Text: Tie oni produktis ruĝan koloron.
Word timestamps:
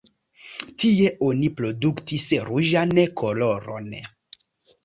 Tie 0.83 1.11
oni 1.27 1.51
produktis 1.59 2.25
ruĝan 2.49 2.97
koloron. 3.23 3.93